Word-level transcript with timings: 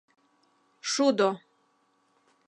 ШУДО 0.91 1.29